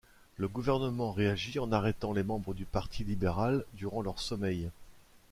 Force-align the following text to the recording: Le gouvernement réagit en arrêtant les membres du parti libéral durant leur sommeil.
Le 0.37 0.47
gouvernement 0.47 1.11
réagit 1.11 1.59
en 1.59 1.71
arrêtant 1.71 2.11
les 2.11 2.23
membres 2.23 2.55
du 2.55 2.65
parti 2.65 3.03
libéral 3.03 3.63
durant 3.75 4.01
leur 4.01 4.17
sommeil. 4.19 4.71